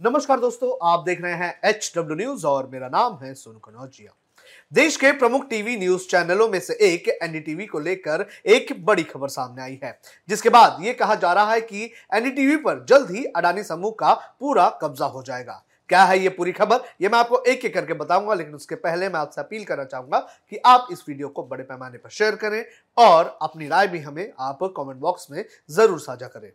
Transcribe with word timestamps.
नमस्कार 0.00 0.40
दोस्तों, 0.40 0.70
आप 0.82 1.02
देख 1.04 1.20
रहे 1.22 1.34
हैं 1.34 1.60
एच 1.64 1.92
डब्ल्यू 1.96 2.16
न्यूज़ 2.16 2.44
और 2.46 2.68
मेरा 2.72 2.88
नाम 2.88 3.18
है 3.22 3.32
सोनू 3.34 3.58
कनौजिया। 3.58 4.10
देश 4.72 4.96
के 4.96 5.10
प्रमुख 5.12 5.48
टीवी 5.48 5.76
न्यूज़ 5.76 6.06
चैनलों 6.08 6.48
में 6.48 6.58
से 6.60 6.74
एक 6.82 7.08
एनडीटीवी 7.22 7.66
को 7.66 7.78
लेकर 7.80 8.24
एक 8.46 8.72
बड़ी 8.84 9.02
खबर 9.04 9.28
सामने 9.28 9.62
आई 9.62 9.78
है, 9.84 9.98
जिसके 10.28 10.48
बाद 10.48 10.76
यह 10.82 10.92
कहा 10.92 11.14
जा 11.14 11.32
रहा 11.32 11.52
है 11.52 11.60
कि 11.62 11.90
एनडीटीवी 12.14 12.56
पर 12.58 12.84
जल्द 12.88 13.10
ही 13.10 13.24
अडानी 13.26 13.62
समूह 13.64 13.94
का 14.00 14.12
पूरा 14.40 14.68
कब्जा 14.82 15.06
हो 15.06 15.22
जाएगा। 15.22 15.62
क्या 15.90 16.04
है 16.04 16.18
ये 16.18 16.28
पूरी 16.28 16.52
खबर? 16.52 16.84
ये 17.00 17.08
मैं 17.08 17.18
आपको 17.18 17.42
एक 17.42 17.64
एक 17.64 17.74
करके 17.74 17.94
बताऊँगा, 17.94 18.34
लेकिन 18.34 18.54
उसके 18.54 18.74
पहले 18.76 19.08
मैं 19.08 19.20
आपसे 19.20 19.40
अपील 19.40 19.64
करना 19.64 19.84
चाहूँगा 19.86 20.18
कि 20.18 20.60
आप 20.66 20.88
इस 20.92 21.04
वीडियो 21.08 21.28
को 21.28 21.42
बड़े 21.44 21.64
पैमाने 21.64 21.98
पर 21.98 22.10
शेयर 22.10 22.36
करें 22.36 22.64
और 22.96 23.36
अपनी 23.42 23.68
राय 23.68 23.88
भी 23.88 23.98
हमें 24.00 24.30
आप 24.40 24.58
कमेंट 24.76 24.98
बॉक्स 24.98 25.30
में 25.30 25.44
ज़रूर 25.70 26.00
साझा 26.00 26.26
करें। 26.28 26.50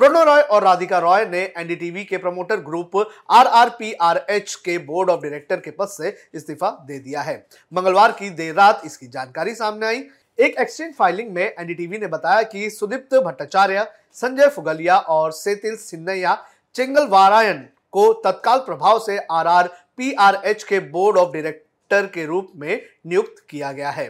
प्रणव 0.00 0.22
रॉय 0.22 0.40
और 0.40 0.62
राधिका 0.62 0.98
रॉय 0.98 1.24
ने 1.24 1.38
एनडीटीवी 1.58 2.04
के 2.04 2.16
प्रमोटर 2.16 2.56
ग्रुप 2.56 2.96
आरआरपीआरएच 3.30 4.54
के 4.54 4.76
बोर्ड 4.78 5.10
ऑफ़ 5.10 5.20
डायरेक्टर 5.20 5.60
के 5.60 5.70
पद 5.70 5.88
से 5.88 6.14
इस्तीफा 6.34 6.70
दे 6.88 6.98
दिया 6.98 7.20
है। 7.20 7.34
मंगलवार 7.72 8.12
की 8.12 8.28
देर 8.30 8.54
रात 8.54 8.82
इसकी 8.84 9.06
जानकारी 9.06 9.54
सामने 9.54 9.86
आई। 9.86 10.04
एक 10.38 10.58
एक्सचेंज 10.60 10.94
फाइलिंग 10.94 11.32
में 11.32 11.42
एनडीटीवी 11.42 11.98
ने 11.98 12.06
बताया 12.06 12.42
कि 12.42 12.70
सुदीप्त 12.70 13.14
भट्टाचार्य, 13.16 13.86
संजय 14.14 14.48
फुगलिया 14.48 14.98
और 14.98 15.32
सेतिल 15.32 15.76
सिन्नैया 15.76 16.36
चिंगलवारायण 16.74 17.62
को 17.92 18.12
तत्काल 18.24 18.58
प्रभाव 18.58 18.98
से 18.98 19.18
आरआरपीआरएच 19.18 20.62
के 20.62 20.80
बोर्ड 20.80 21.18
ऑफ़ 21.18 21.32
डायरेक्टर 21.32 22.06
के 22.06 22.26
रूप 22.26 22.52
में 22.56 22.80
नियुक्त 23.06 23.44
किया 23.50 23.72
गया 23.72 23.90
है। 23.90 24.08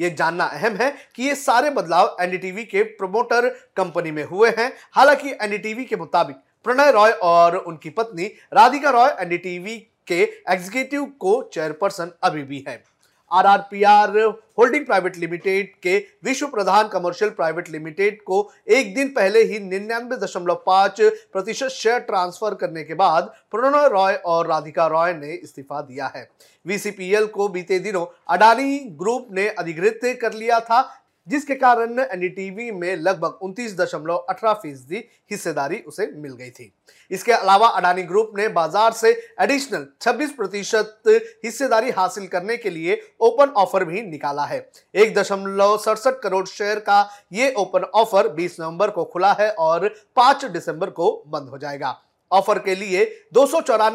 ये 0.00 0.10
जानना 0.10 0.44
अहम 0.44 0.76
है 0.76 0.90
कि 1.14 1.22
ये 1.22 1.34
सारे 1.34 1.70
बदलाव 1.70 2.16
एनडीटीवी 2.20 2.64
के 2.64 2.82
प्रमोटर 2.82 3.48
कंपनी 3.76 4.10
में 4.10 4.24
हुए 4.24 4.50
हैं। 4.58 4.72
हालाँकि 4.92 5.32
एनडीटीवी 5.32 5.84
के 5.84 5.96
मुताबिक 5.96 6.36
प्रणय 6.64 6.90
रॉय 6.92 7.10
और 7.22 7.56
उनकी 7.56 7.90
पत्नी 7.90 8.24
राधिका 8.52 8.90
रॉय 8.90 9.10
एनडीटीवी 9.20 9.78
के 10.06 10.22
एग्जीक्यूटिव 10.48 11.04
को 11.20 11.42
चेयरपर्सन 11.52 12.10
अभी 12.22 12.42
भी 12.42 12.64
है। 12.68 12.82
आरआरपीआर 13.32 14.18
होल्डिंग 14.58 14.84
प्राइवेट 14.86 15.16
लिमिटेड 15.16 15.74
के 15.82 15.96
विश्व 16.24 16.46
प्रधान 16.46 16.88
कमर्शियल 16.88 17.30
प्राइवेट 17.30 17.68
लिमिटेड 17.70 18.20
को 18.22 18.50
एक 18.68 18.94
दिन 18.94 19.08
पहले 19.08 19.42
ही 19.42 19.58
निन्यानवे 19.60 20.16
दशमलव 20.16 20.62
पाँच 20.66 21.00
प्रतिशत 21.32 21.68
शेयर 21.68 21.98
ट्रांसफ़र 22.00 22.54
करने 22.54 22.84
के 22.84 22.94
बाद 22.94 23.32
प्रणय 23.50 23.88
रॉय 23.88 24.14
और 24.26 24.46
राधिका 24.46 24.86
रॉय 24.86 25.12
ने 25.14 25.32
इस्तीफा 25.32 25.80
दिया 25.80 26.12
है। 26.16 26.28
वीसीपीएल 26.66 27.26
को 27.26 27.48
बीते 27.48 27.78
दिनों 27.78 28.06
अडानी 28.28 28.78
ग्रुप 28.98 29.28
ने 29.30 29.48
अधिकृत 29.48 30.00
कर 30.22 30.32
लिया 30.32 30.60
था। 30.60 30.80
जिसके 31.26 31.54
कारण 31.54 31.98
एनडीटीवी 32.00 32.70
में 32.70 32.96
लगभग 32.96 33.38
उनतीस 33.42 33.76
दशमलव 33.76 34.16
अठारह 34.16 34.52
फ़ीसदी 34.54 35.04
हिस्सेदारी 35.30 35.78
उसे 35.78 36.06
मिल 36.16 36.32
गई 36.32 36.50
थी। 36.50 36.72
इसके 37.10 37.32
अलावा 37.32 37.68
अडानी 37.68 38.02
ग्रुप 38.02 38.32
ने 38.36 38.48
बाज़ार 38.50 38.92
से 38.92 39.10
एडिशनल 39.40 39.86
26 40.00 40.30
प्रतिशत 40.32 41.02
हिस्सेदारी 41.44 41.90
हासिल 41.90 42.26
करने 42.26 42.56
के 42.56 42.70
लिए 42.70 43.00
ओपन 43.20 43.52
ऑफ़र 43.56 43.84
भी 43.84 44.02
निकाला 44.02 44.44
है। 44.44 44.58
एक 44.94 45.14
दशमलव 45.14 45.76
सड़सठ 45.78 46.20
करोड़ 46.22 46.44
शेयर 46.46 46.78
का 46.80 47.08
ये 47.32 47.52
ओपन 47.58 47.84
ऑफ़र 47.94 48.28
20 48.34 48.60
नवंबर 48.60 48.90
को 48.90 49.04
खुला 49.04 49.32
है 49.32 49.50
और 49.50 49.88
5 50.16 50.44
दिसंबर 50.46 50.90
को 50.90 51.12
बंद 51.26 51.48
हो 51.48 51.58
जाएगा। 51.58 51.96
ऑफ़र 52.30 52.58
के 52.58 52.74
लिए 52.74 53.04
दो 53.34 53.44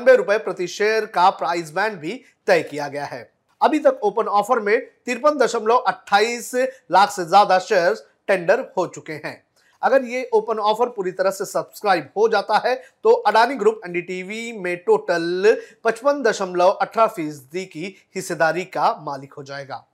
रुपए 0.07 0.37
प्रति 0.37 0.67
शेयर 0.69 1.05
का 1.05 1.29
प्राइस 1.31 1.71
बैंड 1.71 1.99
भी 1.99 2.21
तय 2.47 2.61
किया 2.61 2.87
गया 2.87 3.05
है। 3.05 3.29
अभी 3.61 3.79
तक 3.79 3.99
ओपन 4.03 4.27
ऑफ़र 4.29 4.59
में 4.59 4.79
तिरपन 5.05 5.37
दशमलव 5.37 5.77
अट्ठाईस 5.77 6.51
लाख 6.91 7.11
से 7.11 7.25
ज़्यादा 7.25 7.59
शेयर 7.61 7.95
टेंडर 8.27 8.71
हो 8.77 8.85
चुके 8.87 9.13
हैं। 9.25 9.41
अगर 9.81 10.03
ये 10.05 10.29
ओपन 10.33 10.59
ऑफ़र 10.61 10.89
पूरी 10.89 11.11
तरह 11.11 11.31
से 11.31 11.45
सब्सक्राइब 11.45 12.09
हो 12.17 12.27
जाता 12.29 12.57
है 12.65 12.75
तो 13.03 13.11
अडानी 13.11 13.55
ग्रुप 13.55 13.81
एनडीटीवी 13.85 14.51
में 14.57 14.75
टोटल 14.77 15.55
पचपन 15.83 16.21
दशमलव 16.23 16.69
अठारह 16.71 17.07
फ़ीसदी 17.07 17.65
की 17.67 17.95
हिस्सेदारी 18.15 18.65
का 18.65 18.93
मालिक 19.01 19.33
हो 19.33 19.43
जाएगा। 19.43 19.85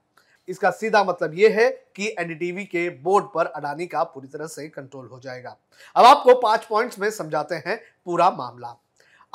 इसका 0.48 0.70
सीधा 0.72 1.02
मतलब 1.04 1.34
यह 1.34 1.56
है 1.56 1.70
कि 1.96 2.14
एनडीटीवी 2.18 2.64
के 2.66 2.88
बोर्ड 3.00 3.24
पर 3.34 3.46
अडानी 3.46 3.86
का 3.86 4.02
पूरी 4.04 4.28
तरह 4.28 4.46
से 4.46 4.68
कंट्रोल 4.68 5.06
हो 5.06 5.20
जाएगा। 5.20 5.56
अब 5.96 6.04
आपको 6.06 6.34
पाँच 6.40 6.64
पॉइंट्स 6.64 6.98
में 6.98 7.10
समझाते 7.12 7.54
हैं 7.66 7.80
पूरा 8.06 8.30
मामला। 8.32 8.76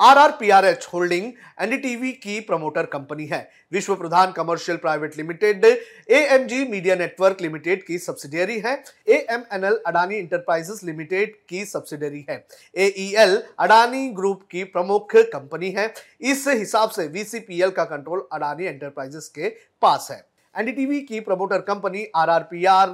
आरआरपीआरएच 0.00 0.86
होल्डिंग 0.92 1.32
एनडीटीवी 1.62 2.10
की 2.12 2.38
प्रमोटर 2.40 2.86
कंपनी 2.86 3.26
है। 3.26 3.48
Vishwa 3.72 3.94
Pradhan 3.94 4.32
commercial 4.32 4.78
private 4.78 5.16
limited 5.16 5.64
AMG 5.64 6.64
media 6.64 6.94
network 6.94 7.40
limited 7.40 7.84
की 7.86 7.98
सब्सिडियरी 7.98 8.58
है। 8.60 8.74
एएमएनएल 9.08 9.78
अडानी 9.86 10.16
इंटरप्राइजेस 10.16 10.80
लिमिटेड 10.84 11.36
की 11.48 11.64
सब्सिडियरी 11.64 12.24
है। 12.30 12.44
एईएल 12.76 13.42
अडानी 13.58 14.08
ग्रुप 14.08 14.42
की 14.50 14.64
प्रमुख 14.64 15.16
कंपनी 15.16 15.70
है। 15.70 15.92
इस 16.20 16.44
हिसाब 16.48 16.90
से 16.90 17.06
वीसीपीएल 17.06 17.70
का 17.70 17.84
कंट्रोल 17.84 18.26
अडानी 18.32 18.64
एंटरप्राइजेस 18.64 19.28
के 19.28 19.48
पास 19.82 20.08
है। 20.10 20.33
एनडीटीवी 20.56 21.00
की 21.00 21.20
promoter 21.20 21.58
company 21.58 22.06
RRPR 22.16 22.88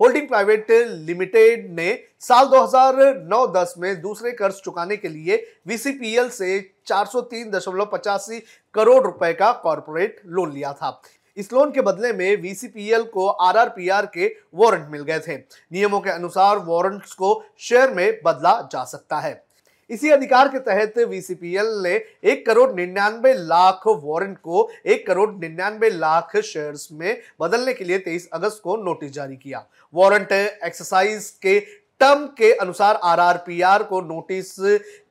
holding 0.00 0.28
private 0.28 0.70
limited 1.06 1.70
ने 1.74 1.98
साल 2.20 2.46
2009-10 2.46 3.74
में 3.78 4.00
दूसरे 4.00 4.32
कर्ज 4.32 4.54
चुकाने 4.54 4.96
के 4.96 5.08
लिए 5.08 5.36
वीसीपीएल 5.66 6.28
से 6.28 6.58
403.85 6.86 8.40
करोड़ 8.74 9.02
रुपए 9.04 9.32
का 9.32 9.52
कॉरपोरेट 9.52 10.20
लोन 10.26 10.52
लिया 10.52 10.72
था। 10.72 11.00
इस 11.36 11.52
लोन 11.52 11.70
के 11.70 11.80
बदले 11.80 12.12
में 12.12 12.42
वीसीपीएल 12.42 13.02
को 13.04 13.28
आरआरपीआर 13.28 14.06
के 14.06 14.26
वारंट 14.54 14.88
मिल 14.90 15.02
गए 15.02 15.18
थे। 15.18 15.36
नियमों 15.36 16.00
के 16.00 16.10
अनुसार 16.10 16.58
वारंट्स 16.58 17.12
को 17.12 17.42
शेयर 17.58 17.90
में 17.90 18.20
बदला 18.24 18.60
जा 18.72 18.84
सकता 18.84 19.18
है। 19.18 19.45
इसी 19.90 20.10
अधिकार 20.10 20.48
के 20.48 20.58
तहत 20.58 20.98
वीसीपीएल 20.98 21.66
ने 21.84 21.94
एक 22.24 22.44
करोड़ 22.46 22.70
निन्यानवे 22.72 23.34
लाख 23.34 23.82
वारंट 23.86 24.38
को, 24.38 24.68
एक 24.86 25.06
करोड़ 25.06 25.30
निन्यानवे 25.30 25.90
लाख 25.90 26.36
शेयर्स 26.36 26.88
में 26.92 27.20
बदलने 27.40 27.74
के 27.74 27.84
लिए 27.84 27.98
23 27.98 28.28
अगस्त 28.32 28.60
को 28.64 28.76
नोटिस 28.76 29.12
जारी 29.12 29.36
किया। 29.36 29.64
वारंट 29.94 30.32
एक्सरसाइज 30.32 31.30
के 31.42 31.58
टर्म 32.00 32.26
के 32.38 32.52
अनुसार 32.52 33.00
आरआरपीआर 33.04 33.82
को 33.82 34.00
नोटिस 34.00 34.54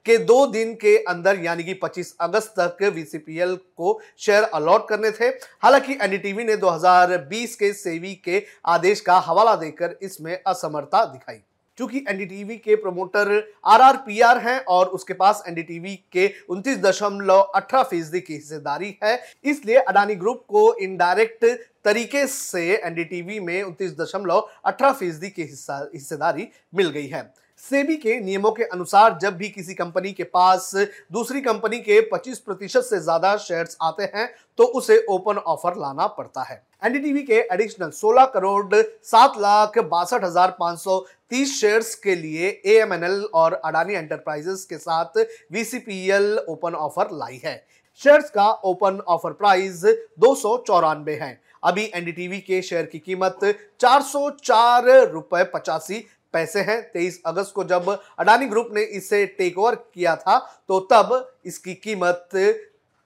के 0.06 0.18
दो 0.18 0.46
दिन 0.47 0.74
के 0.74 0.97
अंदर, 0.97 1.40
यानी 1.40 1.63
कि 1.63 1.74
25 1.74 2.16
अगस्त 2.22 2.53
तक 2.59 2.84
वीसीपीएल 2.84 3.56
को 3.56 4.00
शेयर 4.18 4.44
अलॉट 4.44 4.88
करने 4.90 5.12
थे। 5.12 5.28
हालाँकि 5.63 5.94
एनडीटीवी 5.94 6.44
ने 6.44 6.56
2020 6.57 7.56
के 7.56 7.74
सेवी 7.74 8.13
के 8.16 8.44
आदेश 8.66 9.02
का 9.02 9.18
हवाला 9.19 9.56
देकर 9.56 9.97
इसमें 10.02 10.38
असमर्थता 10.47 11.06
दिखाई। 11.06 11.42
चूँकि 11.78 12.03
एनडीटीवी 12.09 12.56
के 12.58 12.75
प्रमोटर 12.75 13.31
आरआरपीआर 13.66 14.38
हैं 14.40 14.59
और 14.66 14.88
उसके 14.88 15.13
पास 15.13 15.44
एनडीटीवी 15.47 15.96
के 16.12 16.30
उनतीस 16.50 16.78
दशमलव 16.80 17.40
अठारह 17.40 17.84
फ़ीसदी 17.84 18.19
की 18.22 18.34
हिस्सेदारी 18.34 18.97
है, 19.03 19.19
इसलिए 19.46 19.78
अडानी 19.78 20.16
ग्रुप 20.16 20.44
को 20.50 20.74
इनडायरेक्ट 20.75 21.46
तरीके 21.86 22.25
से 22.28 22.62
एनडीटीवी 22.75 23.40
में 23.40 23.62
उनतीस 23.63 23.97
दशमलव 23.97 24.47
अठारह 24.66 24.94
फ़ीसदी 24.94 25.30
की 25.30 25.44
हिस्सेदारी 25.44 26.47
मिल 26.74 26.90
गई 26.90 27.08
है। 27.08 27.34
सेबी 27.65 27.95
के 27.97 28.19
नियमों 28.19 28.51
के 28.51 28.63
अनुसार 28.63 29.17
जब 29.21 29.35
भी 29.37 29.47
किसी 29.49 29.73
कंपनी 29.73 30.11
के 30.13 30.23
पास 30.25 30.71
दूसरी 31.11 31.41
कंपनी 31.41 31.77
के 31.79 31.99
25 32.09 32.37
प्रतिशत 32.39 32.81
से 32.81 32.99
ज़्यादा 32.99 33.35
शेयर्स 33.37 33.77
आते 33.83 34.03
हैं 34.15 34.27
तो 34.57 34.63
उसे 34.73 34.97
ओपन 35.09 35.37
ऑफ़र 35.37 35.77
लाना 35.77 36.07
पड़ता 36.09 36.43
है। 36.43 36.61
एनडीटीवी 36.83 37.21
के 37.23 37.39
एडिशनल 37.53 37.91
16 37.93 38.25
करोड़ 38.33 38.81
सात 39.03 39.37
लाख 39.37 39.77
बासठ 39.85 40.23
हज़ार 40.23 40.55
पाँच 40.59 40.79
सौ 40.79 40.99
तीस 41.29 41.59
शेयर्स 41.59 41.93
के 41.97 42.15
लिए 42.15 42.49
एएमएनएल 42.67 43.23
और 43.33 43.53
अडानी 43.55 43.93
एंटरप्राइजेस 43.93 44.65
के 44.65 44.77
साथ 44.77 45.17
वीसीपीएल 45.51 46.37
ओपन 46.39 46.75
ऑफ़र 46.75 47.11
लाई 47.13 47.41
है। 47.45 47.55
शेयर्स 48.01 48.29
का 48.29 48.49
ओपन 48.65 48.99
ऑफ़र 49.07 49.31
प्राइस 49.33 49.81
दो 50.19 50.33
सौ 50.35 50.57
चौरानबे 50.67 51.13
है। 51.15 51.39
अभी 51.63 51.91
एनडीटीवी 51.95 52.39
के 52.39 52.61
शेयर 52.61 52.85
की 52.85 52.99
कीमत 52.99 53.39
चार 53.79 54.01
सौ 54.03 54.29
चार 54.39 54.89
रुपए 55.11 55.43
पचासी 55.53 56.05
पैसे 56.35 56.62
हैं 56.62 56.79
23 56.91 57.22
अगस्त 57.25 57.53
को 57.56 57.63
जब 57.63 57.90
अडानी 58.19 58.46
ग्रुप 58.46 58.69
ने 58.73 58.81
इसे 58.94 59.25
टेक 59.28 59.59
ओवर 59.59 59.75
किया 59.75 60.16
था 60.18 60.38
तो 60.68 60.79
तब 60.91 61.34
इसकी 61.46 61.73
कीमत 61.75 62.29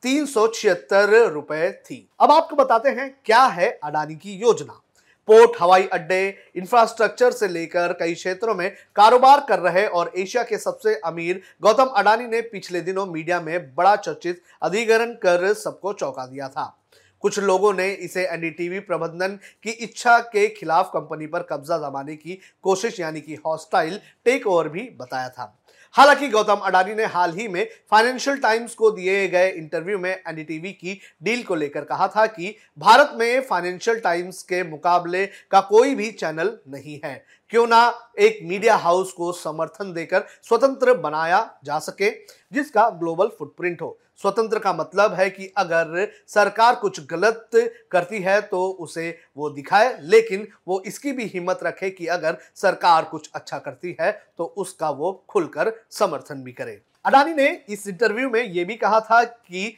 तीन 0.03 0.25
सौ 0.25 0.47
छिहत्तर 0.49 1.31
रुपए 1.31 1.71
थी। 1.85 2.07
अब 2.19 2.31
आपको 2.31 2.55
बताते 2.55 2.89
हैं, 2.89 3.09
क्या 3.25 3.43
है 3.43 3.69
अडानी 3.83 4.15
की 4.15 4.33
योजना? 4.35 4.81
पोर्ट 5.27 5.57
हवाई 5.59 5.83
अड्डे 5.83 6.27
इंफ्रास्ट्रक्चर 6.55 7.31
से 7.31 7.47
लेकर 7.47 7.93
कई 7.93 8.13
क्षेत्रों 8.13 8.55
में 8.55 8.69
कारोबार 8.95 9.45
कर 9.49 9.59
रहे 9.59 9.85
और 9.87 10.11
एशिया 10.17 10.43
के 10.43 10.57
सबसे 10.57 10.93
अमीर 11.05 11.41
गौतम 11.61 11.89
अडानी 11.95 12.27
ने 12.27 12.41
पिछले 12.43 12.81
दिनों 12.81 13.05
मीडिया 13.05 13.39
में 13.41 13.75
बड़ा 13.75 13.95
चर्चित 13.95 14.41
अधिग्रहण 14.61 15.13
कर 15.23 15.53
सबको 15.55 15.93
चौंका 15.93 16.25
दिया 16.25 16.47
था। 16.47 16.75
कुछ 17.23 17.39
लोगों 17.39 17.73
ने 17.73 17.91
इसे 17.91 18.25
एनडीटीवी 18.27 18.79
प्रबंधन 18.79 19.39
की 19.63 19.69
इच्छा 19.69 20.17
के 20.19 20.47
खिलाफ 20.49 20.91
कंपनी 20.93 21.27
पर 21.27 21.41
कब्जा 21.41 21.77
जमाने 21.79 22.15
की 22.15 22.39
कोशिश, 22.63 22.99
यानी 22.99 23.21
कि 23.21 23.35
हॉस्टाइल 23.45 23.99
टेक 24.25 24.47
ओवर 24.47 24.69
भी 24.69 24.89
बताया 24.99 25.29
था। 25.29 25.55
हालाँकि 25.95 26.27
गौतम 26.27 26.55
अडानी 26.55 26.93
ने 26.95 27.05
हाल 27.05 27.33
ही 27.33 27.47
में 27.47 27.67
फाइनेंशियल 27.91 28.37
टाइम्स 28.37 28.73
को 28.75 28.89
दिए 28.91 29.27
गए 29.27 29.49
इंटरव्यू 29.49 29.99
में 29.99 30.11
एनडीटीवी 30.11 30.71
की 30.71 30.99
डील 31.23 31.43
को 31.43 31.55
लेकर 31.55 31.83
कहा 31.83 32.07
था 32.07 32.25
कि 32.25 32.55
भारत 32.77 33.11
में 33.15 33.41
फाइनेंशियल 33.41 33.99
टाइम्स 33.99 34.41
के 34.43 34.63
मुकाबले 34.63 35.25
का 35.51 35.61
कोई 35.61 35.95
भी 35.95 36.11
चैनल 36.11 36.57
नहीं 36.67 36.99
है। 37.05 37.23
क्यों 37.51 37.65
ना 37.67 37.93
एक 38.19 38.39
मीडिया 38.43 38.75
हाउस 38.75 39.11
को 39.11 39.31
समर्थन 39.31 39.93
देकर 39.93 40.25
स्वतंत्र 40.43 40.93
बनाया 40.95 41.39
जा 41.63 41.79
सके, 41.79 42.09
जिसका 42.51 42.89
ग्लोबल 42.89 43.27
फुटप्रिंट 43.39 43.81
हो। 43.81 43.97
स्वतंत्र 44.21 44.59
का 44.59 44.73
मतलब 44.73 45.13
है 45.13 45.29
कि 45.29 45.51
अगर 45.57 46.07
सरकार 46.27 46.75
कुछ 46.75 46.99
गलत 47.07 47.49
करती 47.91 48.21
है 48.21 48.39
तो 48.41 48.65
उसे 48.79 49.09
वो 49.37 49.49
दिखाए, 49.49 49.97
लेकिन 50.01 50.47
वो 50.67 50.81
इसकी 50.85 51.11
भी 51.11 51.25
हिम्मत 51.25 51.59
रखे 51.63 51.89
कि 51.89 52.07
अगर 52.07 52.37
सरकार 52.55 53.03
कुछ 53.03 53.29
अच्छा 53.35 53.57
करती 53.57 53.95
है 54.01 54.11
तो 54.37 54.53
उसका 54.57 54.89
वो 54.91 55.11
खुलकर 55.29 55.73
समर्थन 55.91 56.43
भी 56.43 56.51
करे। 56.51 56.81
अडानी 57.05 57.33
ने 57.33 57.49
इस 57.69 57.87
इंटरव्यू 57.87 58.29
में 58.29 58.41
यह 58.43 58.65
भी 58.65 58.75
कहा 58.75 58.99
था 59.01 59.23
कि 59.23 59.77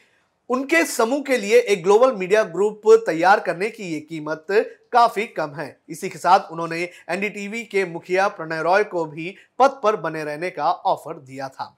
उनके 0.51 0.83
समूह 0.86 1.21
के 1.21 1.38
लिए 1.38 1.59
एक 1.59 1.83
ग्लोबल 1.83 2.12
मीडिया 2.12 2.44
ग्रुप 2.44 2.81
तैयार 3.06 3.39
करने 3.39 3.69
की 3.69 3.83
ये 3.83 4.00
कीमत 4.00 4.48
काफ़ी 4.92 5.25
कम 5.27 5.53
है। 5.56 5.80
इसी 5.89 6.09
के 6.09 6.18
साथ 6.19 6.51
उन्होंने 6.51 6.89
एनडीटीवी 7.09 7.63
के 7.63 7.86
मुखिया 7.86 8.27
प्रणय 8.27 8.62
रॉय 8.62 8.83
को 8.83 9.06
भी 9.06 9.36
पद 9.59 9.80
पर 9.83 9.95
बने 9.95 10.24
रहने 10.24 10.50
का 10.50 10.71
ऑफ़र 10.71 11.13
दिया 11.13 11.48
था। 11.48 11.77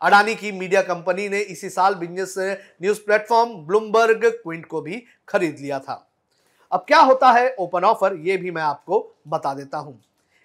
अडानी 0.00 0.34
की 0.34 0.52
मीडिया 0.52 0.82
कंपनी 0.82 1.28
ने 1.28 1.40
इसी 1.40 1.70
साल 1.70 1.94
business 1.94 2.34
news 2.38 3.00
platform 3.00 3.54
Bloomberg 3.66 4.26
Quint 4.42 4.66
को 4.66 4.80
भी 4.80 5.02
खरीद 5.28 5.56
लिया 5.60 5.78
था। 5.78 6.06
अब 6.72 6.84
क्या 6.88 7.00
होता 7.00 7.30
है 7.32 7.54
ओपन 7.58 7.84
ऑफ़र, 7.84 8.16
ये 8.16 8.36
भी 8.36 8.50
मैं 8.50 8.62
आपको 8.62 9.16
बता 9.28 9.54
देता 9.54 9.78
हूँ। 9.78 10.00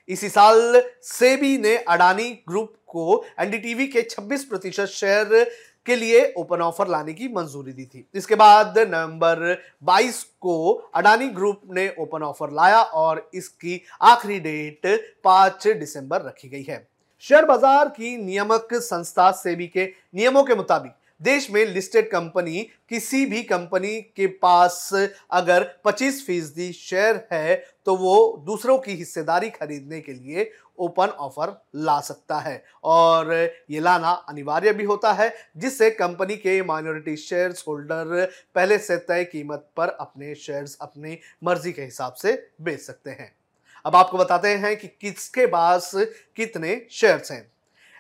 इसी 0.10 0.30
साल 0.30 0.82
सेबी 1.02 1.58
ने 1.58 1.78
अडानी 1.78 2.30
ग्रुप 2.50 2.74
को 2.88 3.24
एनडीटीवी 3.40 3.88
के 3.88 4.02
26 4.02 4.44
प्रतिशत 4.44 4.86
शेयर 4.86 5.52
के 5.88 5.96
लिए 5.96 6.34
ओपन 6.38 6.62
ऑफ़र 6.62 6.88
लाने 6.88 7.14
की 7.14 7.28
मंजूरी 7.28 7.74
दी 7.74 7.86
थी। 7.86 8.06
इसके 8.16 8.36
बाद 8.36 8.78
नवंबर 8.80 9.54
22 9.84 10.24
को 10.42 10.72
अडानी 10.96 11.28
ग्रुप 11.30 11.62
ने 11.72 11.88
ओपन 12.00 12.24
ऑफ़र 12.24 12.52
लाया 12.52 12.82
और 12.82 13.30
इसकी 13.34 13.82
आखिरी 14.04 14.40
डेट 14.40 14.88
5 15.24 15.68
दिसंबर 15.70 16.22
रखी 16.22 16.50
गई 16.50 16.64
है। 16.64 16.88
शेयर 17.24 17.46
बाज़ार 17.46 17.90
की 17.90 18.16
नियामक 18.18 18.74
संस्था 18.74 19.32
सेबी 19.34 19.68
के 19.68 19.86
नियमों 20.16 20.44
के 20.44 20.56
मुताबिक 20.56 20.92
देश 21.22 21.50
में 21.52 21.66
लिस्टेड 21.66 22.10
कंपनी 22.12 22.62
किसी 22.90 23.26
भी 23.26 23.42
कंपनी 23.44 24.00
के 24.16 24.28
पास 24.28 24.90
अगर 25.32 25.64
25 25.86 26.26
फ़ीसदी 26.26 26.72
शेयर 26.74 27.28
है 27.34 27.56
तो 27.86 27.96
वो 27.96 28.44
दूसरों 28.46 28.78
की 28.78 28.92
हिस्सेदारी 28.92 29.50
खरीदने 29.50 30.02
के 30.02 30.14
लिए 30.14 30.52
ओपन 30.80 31.08
ऑफ़र 31.08 31.54
ला 31.76 32.00
सकता 32.00 32.40
है। 32.40 32.64
और 32.84 33.34
ये 33.72 33.80
लाना 33.80 34.12
अनिवार्य 34.30 34.74
भी 34.74 34.84
होता 34.84 35.14
है, 35.14 35.34
जिससे 35.58 35.90
कंपनी 35.92 36.36
के 36.36 36.62
माइनॉरिटी 36.64 37.16
शेयर्स 37.18 37.64
होल्डर 37.68 38.26
पहले 38.56 38.78
से 38.78 38.98
तय 38.98 39.24
कीमत 39.24 39.70
पर 39.78 39.90
अपने 39.90 40.36
शेयर्स 40.36 40.78
अपनी 40.82 41.18
मर्ज़ी 41.44 41.72
के 41.72 41.82
हिसाब 41.82 42.14
से 42.14 42.34
बेच 42.62 42.80
सकते 42.80 43.10
हैं। 43.10 43.36
अब 43.86 43.96
आपको 43.96 44.18
बताते 44.18 44.50
हैं 44.50 44.76
कि 44.78 44.88
किसके 44.88 45.46
पास 45.46 45.92
कितने 46.36 46.82
शेयर्स 46.92 47.32
हैं। 47.32 47.55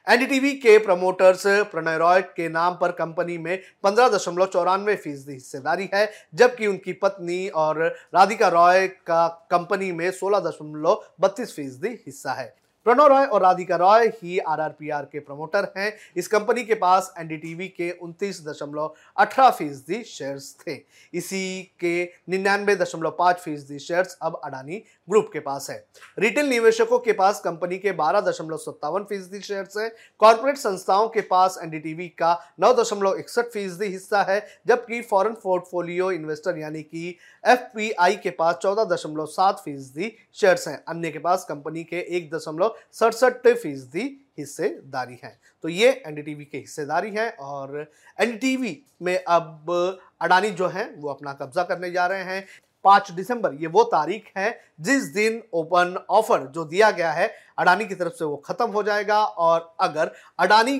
एनडीटीवी 0.07 0.51
के 0.53 0.77
प्रमोटर्स 0.77 1.43
प्रणय 1.71 1.97
रॉय 1.97 2.21
के 2.21 2.47
नाम 2.49 2.73
पर 2.73 2.91
कंपनी 2.91 3.37
में 3.37 3.57
पंद्रह 3.83 4.07
दशमलव 4.07 4.45
चौरानवे 4.45 4.95
फ़ीसदी 4.95 5.33
हिस्सेदारी 5.33 5.89
है, 5.93 6.09
जबकि 6.35 6.67
उनकी 6.67 6.93
पत्नी 6.93 7.47
और 7.49 7.81
राधिका 8.15 8.47
रॉय 8.47 8.87
का 8.87 9.27
कंपनी 9.51 9.91
में 9.91 10.09
सोलह 10.11 10.39
दशमलव 10.39 11.03
बत्तीस 11.21 11.55
फ़ीसदी 11.55 11.89
हिस्सा 12.05 12.33
है। 12.33 12.53
प्रणव 12.85 13.07
रॉय 13.07 13.25
और 13.25 13.41
राधिका 13.41 13.75
रॉय 13.75 14.07
ही 14.15 14.37
आरआरपीआर 14.39 15.03
के 15.03 15.19
प्रमोटर 15.19 15.71
हैं। 15.77 15.91
इस 16.17 16.27
कंपनी 16.27 16.63
के 16.63 16.73
पास 16.75 17.13
एनडीटीवी 17.19 17.67
के 17.67 17.89
उनतीस 17.91 18.41
दशमलव 18.47 18.93
अठारह 19.17 19.49
फ़ीसदी 19.49 20.03
शेयर 20.03 20.39
थे। 20.61 20.75
इसी 21.13 21.61
के 21.79 22.03
निन्यानवे 22.29 22.75
दशमलव 22.75 23.15
पाँच 23.19 23.37
फ़ीसदी 23.37 23.79
शेयर 23.79 24.07
अब 24.21 24.39
अडानी 24.45 24.83
ग्रुप 25.09 25.29
के 25.33 25.39
पास 25.39 25.69
है। 25.69 25.77
रिटेल 26.19 26.49
निवेशकों 26.49 26.99
के 26.99 27.13
पास 27.13 27.39
कंपनी 27.41 27.77
के 27.77 27.91
बारह 27.93 28.21
दशमलव 28.21 28.57
सत्तावन 28.57 29.03
फ़ीसदी 29.03 29.41
शेयर 29.41 29.67
है। 29.77 29.89
कॉरपोरेट 30.19 30.57
संस्थाओं 30.57 31.07
के 31.07 31.21
पास 31.23 31.59
एनडीटीवी 31.63 32.07
का 32.09 32.37
नौ 32.59 32.73
दशमलव 32.73 33.17
इकसठ 33.19 33.51
फ़ीसदी 33.53 33.87
हिस्सा 33.87 34.21
है, 34.23 34.39
जबकि 34.67 35.01
फॉरेन 35.01 35.33
पोर्टफोलियो 35.43 36.11
इन्वेस्टर 36.11 36.57
यानी 36.57 36.81
कि 36.83 37.17
एफपीआई 37.43 38.15
के 38.15 38.29
पास 38.31 38.55
चौदह 38.55 38.83
दशमलव 38.85 39.25
सात 39.27 39.61
फ़ीसदी 39.65 40.11
शेयर 40.35 40.63
हैं। 40.67 40.83
अन्य 40.87 41.11
के 41.11 41.19
पास 41.19 41.45
कंपनी 41.49 41.83
के 41.83 41.99
एक 42.17 42.29
दशमलव 42.33 42.74
सड़सठ 42.93 43.47
फ़ीसदी 43.47 44.03
हिस्सेदारी 44.39 45.19
है। 45.23 45.37
तो 45.63 45.69
ये 45.69 45.89
एनडीटीवी 46.07 46.45
के 46.45 46.57
हिस्सेदारी 46.57 47.11
है 47.11 47.29
और 47.31 47.79
एनडीटीवी 48.19 48.77
में 49.01 49.17
अब 49.17 49.99
अडानी 50.21 50.49
जो 50.51 50.67
है, 50.67 50.89
वो 50.91 51.09
अपना 51.09 51.33
कब्जा 51.33 51.63
करने 51.63 51.91
जा 51.91 52.05
रहे 52.07 52.23
हैं। 52.23 52.45
पाँच 52.85 53.11
दिसंबर, 53.11 53.53
ये 53.53 53.67
वो 53.67 53.83
तारीख 53.83 54.31
है 54.37 54.59
जिस 54.81 55.03
दिन 55.13 55.41
ओपन 55.53 55.95
ऑफ़र 56.09 56.45
जो 56.47 56.65
दिया 56.65 56.89
गया 56.91 57.11
है, 57.11 57.31
अडानी 57.57 57.85
की 57.85 57.95
तरफ़ 57.95 58.13
से 58.13 58.25
वो 58.25 58.35
खत्म 58.37 58.65
हो 58.67 58.83
जाएगा 58.83 59.23
और 59.23 59.73
अगर 59.81 60.11
अडानी 60.39 60.77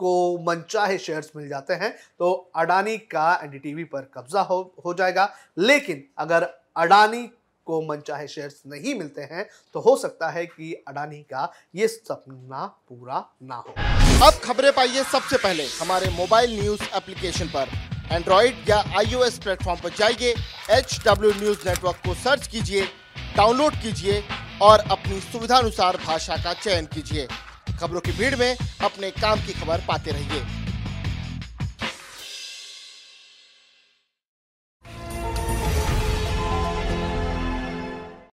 को 0.00 0.38
मनचाहे 0.46 0.98
शेयर्स 0.98 1.30
मिल 1.36 1.48
जाते 1.48 1.74
हैं 1.74 1.90
तो 2.18 2.32
अडानी 2.56 2.96
का 2.98 3.32
एनडीटीवी 3.44 3.84
पर 3.84 4.10
कब्जा 4.14 4.40
हो 4.40 4.60
हो 4.84 4.94
जाएगा। 4.94 5.28
लेकिन 5.58 6.02
अगर 6.18 6.48
अडानी 6.76 7.22
को 7.66 7.80
मनचाहे 7.82 8.28
शेयर्स 8.28 8.60
नहीं 8.66 8.94
मिलते 8.94 9.22
हैं 9.32 9.48
तो 9.74 9.80
हो 9.80 9.96
सकता 9.96 10.30
है 10.30 10.44
कि 10.46 10.72
अडानी 10.88 11.22
का 11.24 11.50
ये 11.74 11.88
सपना 11.88 12.64
पूरा 12.88 13.24
ना 13.42 13.56
हो। 13.56 13.74
अब 14.26 14.40
खबरें 14.44 14.72
पाइए 14.72 15.02
सबसे 15.04 15.36
पहले 15.38 15.66
हमारे 15.80 16.10
मोबाइल 16.12 16.60
न्यूज़ 16.60 16.82
एप्लीकेशन 16.96 17.48
पर। 17.56 17.68
एंड्रॉइड 18.12 18.68
या 18.68 18.76
आईओएस 18.98 19.38
प्लेटफॉर्म 19.38 19.80
पर 19.80 19.90
जाइए 19.98 20.34
एच 20.70 20.98
डब्ल्यू 21.06 21.30
न्यूज़ 21.32 21.68
नेटवर्क 21.68 21.96
को 22.06 22.14
सर्च 22.16 22.46
कीजिए 22.46 22.84
डाउनलोड 23.36 23.74
कीजिए 23.82 24.22
और 24.62 24.80
अपनी 24.90 25.20
सुविधानुसार 25.22 25.96
भाषा 26.04 26.36
का 26.36 26.52
चयन 26.54 26.86
कीजिए। 26.94 27.26
खबरों 27.80 28.00
की 28.00 28.12
भीड़ 28.12 28.36
में 28.36 28.56
अपने 28.84 29.10
काम 29.12 29.40
की 29.46 29.52
खबर 29.52 29.80
पाते 29.88 30.10
रहिए। 30.10 30.65